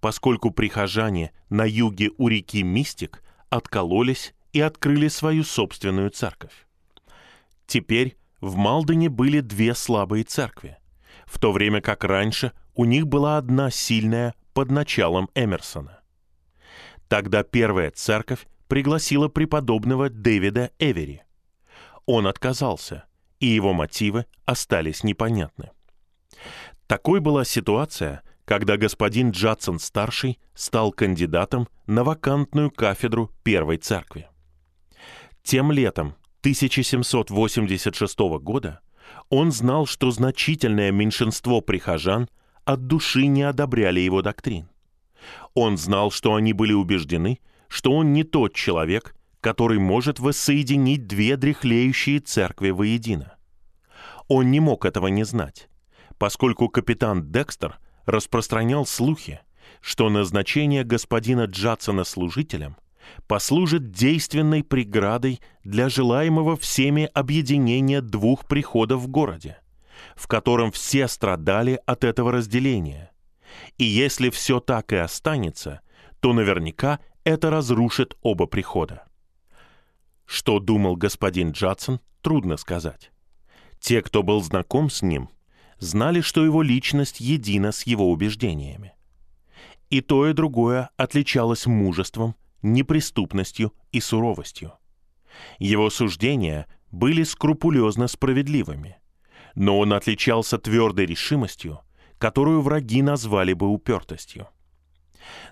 поскольку 0.00 0.50
прихожане 0.50 1.32
на 1.50 1.64
юге 1.64 2.10
у 2.16 2.28
реки 2.28 2.62
Мистик 2.62 3.22
откололись 3.50 4.34
и 4.52 4.60
открыли 4.60 5.08
свою 5.08 5.42
собственную 5.42 6.10
церковь. 6.10 6.66
Теперь 7.66 8.16
в 8.40 8.56
Малдене 8.56 9.08
были 9.08 9.40
две 9.40 9.74
слабые 9.74 10.24
церкви, 10.24 10.78
в 11.26 11.38
то 11.38 11.52
время 11.52 11.80
как 11.80 12.04
раньше 12.04 12.52
у 12.74 12.84
них 12.84 13.06
была 13.06 13.38
одна 13.38 13.70
сильная 13.70 14.34
под 14.52 14.70
началом 14.70 15.28
Эмерсона. 15.34 16.00
Тогда 17.08 17.42
первая 17.42 17.90
церковь 17.90 18.46
пригласила 18.72 19.28
преподобного 19.28 20.08
Дэвида 20.08 20.70
Эвери. 20.78 21.22
Он 22.06 22.26
отказался, 22.26 23.04
и 23.38 23.44
его 23.44 23.74
мотивы 23.74 24.24
остались 24.46 25.04
непонятны. 25.04 25.72
Такой 26.86 27.20
была 27.20 27.44
ситуация, 27.44 28.22
когда 28.46 28.78
господин 28.78 29.32
Джадсон-старший 29.32 30.38
стал 30.54 30.90
кандидатом 30.90 31.68
на 31.86 32.02
вакантную 32.02 32.70
кафедру 32.70 33.30
Первой 33.42 33.76
Церкви. 33.76 34.30
Тем 35.42 35.70
летом 35.70 36.14
1786 36.40 38.18
года 38.40 38.80
он 39.28 39.52
знал, 39.52 39.84
что 39.84 40.10
значительное 40.10 40.90
меньшинство 40.92 41.60
прихожан 41.60 42.26
от 42.64 42.86
души 42.86 43.26
не 43.26 43.42
одобряли 43.42 44.00
его 44.00 44.22
доктрин. 44.22 44.70
Он 45.52 45.76
знал, 45.76 46.10
что 46.10 46.36
они 46.36 46.54
были 46.54 46.72
убеждены, 46.72 47.38
что 47.72 47.92
он 47.92 48.12
не 48.12 48.22
тот 48.22 48.54
человек, 48.54 49.16
который 49.40 49.78
может 49.78 50.20
воссоединить 50.20 51.06
две 51.06 51.38
дряхлеющие 51.38 52.20
церкви 52.20 52.68
воедино. 52.68 53.36
Он 54.28 54.50
не 54.50 54.60
мог 54.60 54.84
этого 54.84 55.06
не 55.06 55.24
знать, 55.24 55.70
поскольку 56.18 56.68
капитан 56.68 57.32
Декстер 57.32 57.78
распространял 58.04 58.84
слухи, 58.84 59.40
что 59.80 60.10
назначение 60.10 60.84
господина 60.84 61.46
Джадсона 61.46 62.04
служителем 62.04 62.76
послужит 63.26 63.90
действенной 63.90 64.62
преградой 64.62 65.40
для 65.64 65.88
желаемого 65.88 66.58
всеми 66.58 67.08
объединения 67.14 68.02
двух 68.02 68.46
приходов 68.46 69.00
в 69.00 69.08
городе, 69.08 69.56
в 70.14 70.26
котором 70.26 70.72
все 70.72 71.08
страдали 71.08 71.80
от 71.86 72.04
этого 72.04 72.32
разделения. 72.32 73.12
И 73.78 73.84
если 73.84 74.28
все 74.28 74.60
так 74.60 74.92
и 74.92 74.96
останется, 74.96 75.80
то 76.20 76.34
наверняка 76.34 77.00
это 77.24 77.50
разрушит 77.50 78.16
оба 78.22 78.46
прихода. 78.46 79.04
Что 80.24 80.58
думал 80.58 80.96
господин 80.96 81.52
Джадсон, 81.52 82.00
трудно 82.20 82.56
сказать. 82.56 83.12
Те, 83.80 84.02
кто 84.02 84.22
был 84.22 84.42
знаком 84.42 84.90
с 84.90 85.02
ним, 85.02 85.28
знали, 85.78 86.20
что 86.20 86.44
его 86.44 86.62
личность 86.62 87.20
едина 87.20 87.72
с 87.72 87.82
его 87.82 88.10
убеждениями. 88.10 88.94
И 89.90 90.00
то, 90.00 90.26
и 90.28 90.32
другое 90.32 90.90
отличалось 90.96 91.66
мужеством 91.66 92.36
неприступностью 92.62 93.72
и 93.90 94.00
суровостью. 94.00 94.74
Его 95.58 95.90
суждения 95.90 96.66
были 96.90 97.24
скрупулезно 97.24 98.06
справедливыми, 98.06 98.98
но 99.54 99.78
он 99.78 99.92
отличался 99.92 100.58
твердой 100.58 101.06
решимостью, 101.06 101.80
которую 102.18 102.62
враги 102.62 103.02
назвали 103.02 103.52
бы 103.52 103.66
упертостью. 103.68 104.48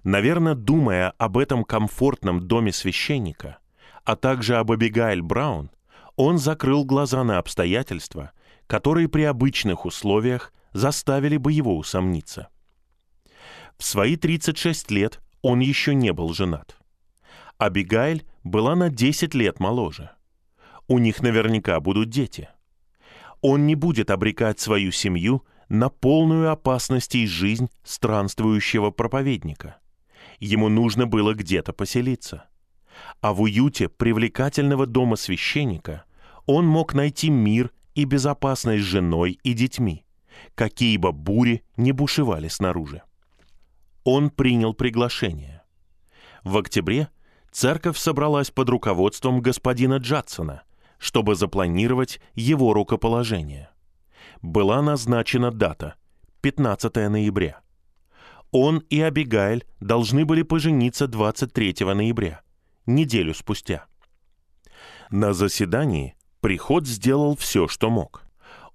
Наверное, 0.05 0.55
думая 0.55 1.11
об 1.19 1.39
этом 1.39 1.65
комфортном 1.65 2.41
доме 2.41 2.73
священника, 2.73 3.59
а 4.05 4.17
также 4.17 4.57
об 4.57 4.73
Абигайль 4.73 5.23
Браун, 5.23 5.71
он 6.17 6.39
закрыл 6.39 6.85
глаза 6.85 7.25
на 7.25 7.39
обстоятельства, 7.39 8.33
которые 8.67 9.09
при 9.09 9.23
обычных 9.23 9.85
условиях 9.85 10.53
заставили 10.73 11.37
бы 11.37 11.53
его 11.53 11.77
усомниться. 11.77 12.49
В 13.77 13.85
свои 13.85 14.17
36 14.17 14.91
лет 14.91 15.21
он 15.43 15.61
еще 15.61 15.95
не 15.95 16.13
был 16.13 16.35
женат. 16.35 16.77
Абигайль 17.59 18.27
была 18.45 18.77
на 18.77 18.91
10 18.91 19.35
лет 19.35 19.61
моложе. 19.61 20.11
У 20.89 20.99
них 20.99 21.23
наверняка 21.23 21.79
будут 21.81 22.11
дети. 22.11 22.49
Он 23.41 23.67
не 23.67 23.75
будет 23.75 24.11
обрекать 24.11 24.61
свою 24.61 24.93
семью 24.93 25.45
на 25.71 25.89
полную 25.89 26.51
опасностей 26.51 27.27
жизнь 27.27 27.71
странствующего 27.85 28.91
проповедника. 28.91 29.77
Ему 30.39 30.69
нужно 30.69 31.07
было 31.07 31.33
где-то 31.33 31.73
поселиться. 31.73 32.45
А 33.23 33.33
в 33.33 33.41
уюте 33.41 33.89
привлекательного 33.89 34.85
дома 34.85 35.17
священника 35.17 36.05
он 36.45 36.67
мог 36.67 36.93
найти 36.93 37.31
мир 37.31 37.71
и 37.95 38.05
безопасность 38.05 38.83
с 38.83 38.87
женой 38.87 39.39
и 39.43 39.55
детьми, 39.55 40.05
какие 40.55 40.99
бы 40.99 41.13
бури 41.13 41.65
не 41.79 41.93
бушевали 41.93 42.49
снаружи. 42.49 43.03
Он 44.05 44.29
принял 44.29 44.75
приглашение. 44.75 45.63
В 46.45 46.59
октябре– 46.59 47.09
церковь 47.51 47.99
собралась 47.99 48.51
под 48.51 48.69
руководством 48.71 49.41
господина 49.41 49.97
Джадсона, 49.97 50.63
чтобы 50.99 51.35
запланировать 51.35 52.21
его 52.35 52.73
рукоположение. 52.73 53.71
Была 54.43 54.83
назначена 54.83 55.51
дата– 55.51 55.95
15 56.41 56.95
ноября. 57.11 57.61
Он 58.51 58.79
и 58.91 59.01
Абигайль 59.01 59.65
должны 59.81 60.25
были 60.25 60.43
пожениться 60.43 61.07
23 61.07 61.77
ноября, 61.95 62.41
неделю 62.87 63.35
спустя. 63.35 63.87
На 65.11 65.33
заседании 65.33 66.17
приход 66.41 66.87
сделал 66.87 67.37
все, 67.37 67.69
что 67.69 67.91
мог. 67.91 68.25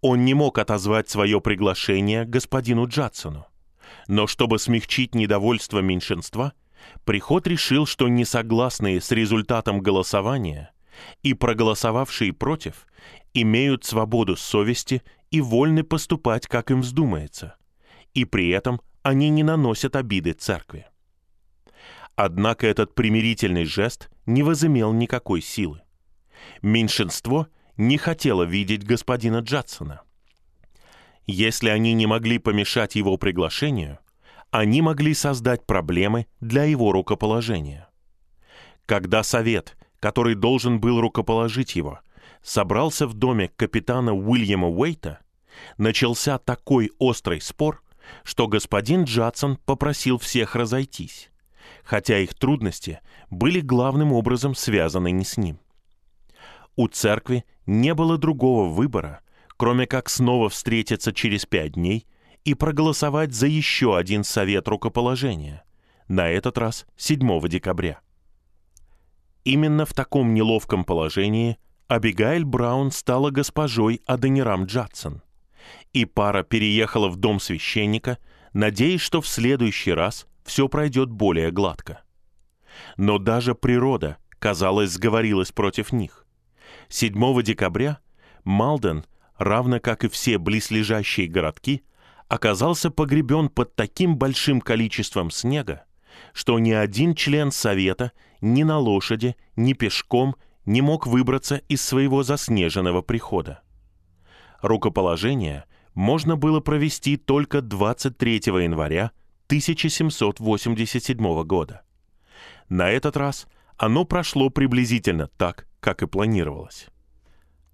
Он 0.02 0.24
не 0.24 0.34
мог 0.34 0.60
отозвать 0.60 1.10
свое 1.10 1.42
приглашение 1.42 2.26
господину 2.26 2.88
Джадсону. 2.88 3.46
Но 4.08 4.28
чтобы 4.28 4.60
смягчить 4.60 5.16
недовольство 5.16 5.80
меньшинства– 5.80 6.54
Приход 7.04 7.48
решил, 7.48 7.86
что 7.86 8.08
несогласные 8.08 9.02
с 9.02 9.12
результатом 9.12 9.80
голосования 9.80 10.72
и 11.24 11.34
проголосовавшие 11.34 12.34
против 12.34 12.88
имеют 13.36 13.84
свободу 13.84 14.36
совести 14.36 15.04
и 15.30 15.42
вольны 15.42 15.84
поступать, 15.84 16.48
как 16.48 16.72
им 16.72 16.82
вздумается, 16.82 17.56
и 18.14 18.26
при 18.26 18.50
этом 18.50 18.82
они 19.04 19.30
не 19.30 19.44
наносят 19.44 19.96
обиды 19.96 20.32
церкви. 20.32 20.88
Однако 22.16 22.66
этот 22.66 22.96
примирительный 22.96 23.66
жест 23.66 24.10
не 24.26 24.42
возымел 24.42 24.94
никакой 24.94 25.42
силы. 25.42 25.82
Меньшинство 26.62 27.48
не 27.78 27.98
хотело 27.98 28.44
видеть 28.44 28.86
господина 28.86 29.40
Джадсона. 29.40 30.02
Если 31.28 31.70
они 31.70 31.94
не 31.94 32.08
могли 32.08 32.38
помешать 32.38 32.96
его 32.96 33.18
приглашению, 33.18 34.00
они 34.52 34.82
могли 34.82 35.14
создать 35.14 35.66
проблемы 35.66 36.28
для 36.40 36.64
его 36.64 36.94
рукоположения. 36.94 37.90
Когда 38.86 39.24
совет, 39.24 39.76
который 40.00 40.36
должен 40.36 40.80
был 40.80 41.02
рукоположить 41.02 41.76
его, 41.76 42.00
собрался 42.46 43.08
в 43.08 43.16
доме 43.16 43.50
капитана 43.56 44.14
Уильяма 44.14 44.70
Уэйта, 44.70 45.20
начался 45.78 46.38
такой 46.38 46.92
острый 47.00 47.42
спор, 47.42 47.82
что 48.24 48.48
господин 48.48 49.06
Джадсон 49.06 49.58
попросил 49.58 50.20
всех 50.20 50.56
разойтись, 50.56 51.32
хотя 51.84 52.20
их 52.20 52.36
трудности 52.36 53.00
были 53.32 53.62
главным 53.62 54.14
образом 54.14 54.54
связаны 54.54 55.10
не 55.10 55.26
с 55.26 55.38
ним. 55.38 55.60
У 56.76 56.88
церкви 56.88 57.46
не 57.66 57.96
было 57.96 58.20
другого 58.20 58.70
выбора, 58.70 59.22
кроме 59.58 59.88
как 59.88 60.08
снова 60.08 60.50
встретиться 60.50 61.14
через 61.14 61.48
пять 61.48 61.74
дней 61.74 62.06
и 62.44 62.54
проголосовать 62.54 63.34
за 63.34 63.48
еще 63.48 63.98
один 63.98 64.24
совет 64.24 64.68
рукоположения, 64.68 65.64
на 66.08 66.30
этот 66.30 66.60
раз 66.60 66.86
7 66.96 67.48
декабря. 67.48 68.02
Именно 69.46 69.88
в 69.88 69.94
таком 69.94 70.36
неловком 70.36 70.84
положении 70.84 71.58
Абигайль 71.88 72.46
Браун 72.46 72.90
стала 72.90 73.30
госпожой 73.30 74.02
Аденирам 74.08 74.66
Джадсон, 74.66 75.22
и 75.94 76.06
пара 76.06 76.42
переехала 76.42 77.10
в 77.10 77.18
дом 77.18 77.40
священника, 77.40 78.18
надеясь, 78.54 79.02
что 79.02 79.22
в 79.22 79.28
следующий 79.28 79.92
раз 79.92 80.26
все 80.44 80.68
пройдет 80.68 81.12
более 81.12 81.52
гладко. 81.52 82.02
Но 82.98 83.20
даже 83.20 83.54
природа, 83.54 84.18
казалось, 84.40 84.92
сговорилась 84.92 85.52
против 85.52 85.92
них. 85.92 86.26
7 86.90 87.42
декабря 87.44 88.00
Малден, 88.44 89.06
равно 89.38 89.80
как 89.80 90.04
и 90.04 90.10
все 90.10 90.40
близлежащие 90.40 91.28
городки, 91.28 91.84
оказался 92.28 92.90
погребен 92.90 93.50
под 93.50 93.76
таким 93.76 94.18
большим 94.18 94.60
количеством 94.60 95.30
снега, 95.30 95.86
что 96.34 96.58
ни 96.58 96.72
один 96.72 97.14
член 97.14 97.52
совета 97.52 98.12
ни 98.42 98.64
на 98.64 98.80
лошади, 98.80 99.36
ни 99.56 99.74
пешком 99.74 100.36
не 100.66 100.82
мог 100.82 101.08
выбраться 101.08 101.58
из 101.70 101.82
своего 101.82 102.24
заснеженного 102.24 103.02
прихода. 103.02 103.62
Рукоположение 104.62 105.66
можно 105.94 106.36
было 106.36 106.60
провести 106.60 107.18
только 107.18 107.62
23 107.62 108.36
января 108.64 109.12
1787 109.48 111.44
года. 111.44 111.84
На 112.68 112.90
этот 112.90 113.16
раз 113.16 113.48
оно 113.78 114.06
прошло 114.06 114.50
приблизительно 114.50 115.28
так, 115.38 115.68
как 115.80 116.02
и 116.02 116.08
планировалось. 116.08 116.88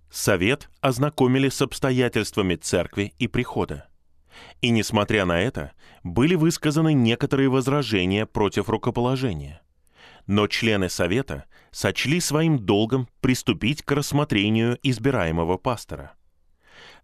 Совет 0.09 0.69
ознакомили 0.81 1.47
с 1.47 1.61
обстоятельствами 1.61 2.55
церкви 2.55 3.13
и 3.17 3.27
прихода. 3.27 3.87
И 4.61 4.69
несмотря 4.69 5.25
на 5.25 5.39
это, 5.39 5.71
были 6.03 6.35
высказаны 6.35 6.93
некоторые 6.93 7.49
возражения 7.49 8.25
против 8.25 8.69
рукоположения. 8.69 9.61
Но 10.27 10.47
члены 10.47 10.89
Совета 10.89 11.45
сочли 11.71 12.19
своим 12.19 12.59
долгом 12.59 13.07
приступить 13.21 13.81
к 13.81 13.91
рассмотрению 13.91 14.77
избираемого 14.83 15.57
пастора. 15.57 16.13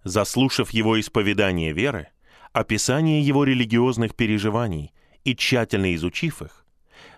Заслушав 0.04 0.72
его 0.72 1.00
исповедание 1.00 1.74
веры, 1.74 2.10
описание 2.54 3.22
его 3.22 3.44
религиозных 3.44 4.16
переживаний 4.16 4.94
и 5.24 5.36
тщательно 5.36 5.94
изучив 5.96 6.42
их, 6.42 6.66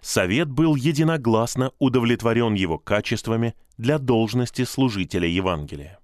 Совет 0.01 0.49
был 0.49 0.75
единогласно 0.75 1.71
удовлетворен 1.79 2.53
его 2.53 2.77
качествами 2.77 3.55
для 3.77 3.97
должности 3.97 4.63
служителя 4.63 5.27
Евангелия. 5.27 5.99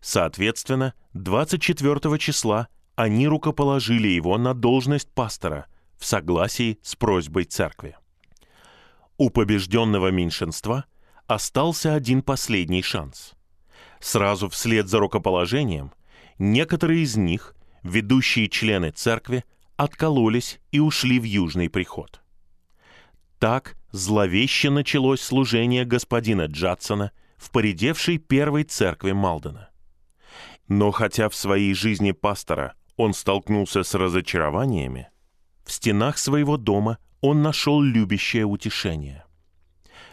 Соответственно, 0.00 0.94
24 1.14 2.18
числа 2.18 2.68
они 2.96 3.28
рукоположили 3.28 4.08
его 4.08 4.36
на 4.36 4.52
должность 4.52 5.12
пастора 5.12 5.66
в 5.96 6.04
согласии 6.04 6.78
с 6.82 6.96
просьбой 6.96 7.44
церкви. 7.44 7.96
У 9.16 9.30
побежденного 9.30 10.10
меньшинства 10.10 10.86
остался 11.26 11.94
один 11.94 12.22
последний 12.22 12.82
шанс. 12.82 13.34
Сразу 14.00 14.48
вслед 14.48 14.88
за 14.88 14.98
рукоположением 14.98 15.92
некоторые 16.38 17.02
из 17.02 17.16
них, 17.16 17.54
ведущие 17.82 18.48
члены 18.48 18.90
церкви, 18.90 19.44
откололись 19.76 20.60
и 20.70 20.80
ушли 20.80 21.18
в 21.20 21.24
Южный 21.24 21.68
приход. 21.70 22.22
Так 23.38 23.76
зловеще 23.90 24.70
началось 24.70 25.20
служение 25.20 25.84
господина 25.84 26.46
Джадсона 26.46 27.12
в 27.36 27.50
поредевшей 27.50 28.18
первой 28.18 28.64
церкви 28.64 29.12
Малдена. 29.12 29.70
Но 30.68 30.90
хотя 30.90 31.28
в 31.28 31.34
своей 31.34 31.74
жизни 31.74 32.12
пастора 32.12 32.74
он 32.96 33.14
столкнулся 33.14 33.82
с 33.82 33.94
разочарованиями, 33.94 35.08
в 35.64 35.72
стенах 35.72 36.18
своего 36.18 36.56
дома 36.56 36.98
он 37.22 37.40
нашел 37.40 37.80
любящее 37.80 38.44
утешение. 38.44 39.24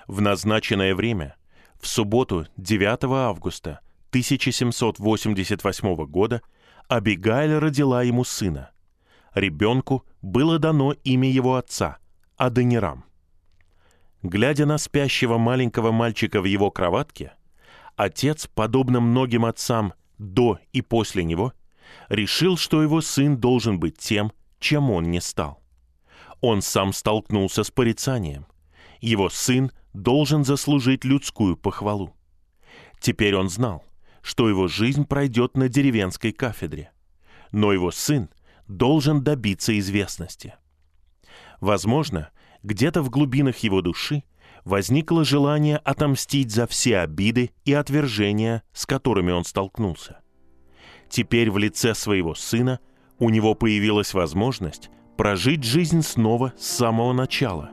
В 0.07 0.21
назначенное 0.21 0.95
время, 0.95 1.35
в 1.81 1.87
субботу 1.87 2.47
9 2.55 3.03
августа 3.03 3.81
1788 4.11 6.05
года, 6.05 6.41
Абигайль 6.87 7.55
родила 7.55 8.03
ему 8.03 8.23
сына. 8.23 8.71
Ребенку 9.33 10.05
было 10.21 10.59
дано 10.59 10.93
имя 11.03 11.29
его 11.29 11.55
отца– 11.55 11.97
Адонирам. 12.37 13.05
Глядя 14.21 14.65
на 14.65 14.77
спящего 14.77 15.37
маленького 15.37 15.91
мальчика 15.91 16.41
в 16.41 16.45
его 16.45 16.71
кроватке, 16.71 17.33
отец, 17.95 18.47
подобно 18.47 18.99
многим 18.99 19.45
отцам 19.45 19.93
до 20.17 20.59
и 20.73 20.81
после 20.81 21.23
него, 21.23 21.53
решил, 22.07 22.55
что 22.57 22.83
его 22.83 23.01
сын 23.01 23.37
должен 23.37 23.79
быть 23.79 23.97
тем, 23.97 24.31
чем 24.59 24.91
он 24.91 25.09
не 25.09 25.21
стал. 25.21 25.58
Он 26.41 26.61
сам 26.61 26.93
столкнулся 26.93 27.63
с 27.63 27.71
порицанием. 27.71 28.45
Его 29.01 29.29
сын 29.29 29.71
должен 29.93 30.45
заслужить 30.45 31.03
людскую 31.03 31.57
похвалу. 31.57 32.15
Теперь 32.99 33.35
он 33.35 33.49
знал, 33.49 33.83
что 34.21 34.49
его 34.49 34.67
жизнь 34.67 35.05
пройдет 35.05 35.55
на 35.55 35.69
деревенской 35.69 36.31
кафедре, 36.31 36.91
но 37.51 37.73
его 37.73 37.91
сын 37.91 38.29
должен 38.67 39.23
добиться 39.23 39.77
известности. 39.79 40.55
Возможно, 41.59 42.29
где-то 42.63 43.01
в 43.01 43.09
глубинах 43.09 43.57
его 43.59 43.81
души 43.81 44.23
возникло 44.63 45.23
желание 45.23 45.77
отомстить 45.77 46.51
за 46.51 46.67
все 46.67 46.99
обиды 46.99 47.51
и 47.65 47.73
отвержения, 47.73 48.63
с 48.73 48.85
которыми 48.85 49.31
он 49.31 49.45
столкнулся. 49.45 50.19
Теперь 51.09 51.49
в 51.49 51.57
лице 51.57 51.95
своего 51.95 52.35
сына 52.35 52.79
у 53.17 53.29
него 53.29 53.55
появилась 53.55 54.13
возможность 54.13 54.89
прожить 55.19 55.65
жизнь 55.65 56.01
снова 56.01 56.53
с 56.57 56.65
самого 56.77 57.11
начала 57.11 57.71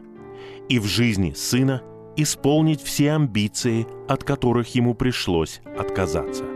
и 0.68 0.80
в 0.80 0.86
жизни 0.86 1.30
сына 1.30 1.80
исполнить 2.16 2.82
все 2.82 3.12
амбиции, 3.12 3.86
от 4.08 4.24
которых 4.24 4.74
ему 4.74 4.94
пришлось 4.94 5.60
отказаться. 5.78 6.55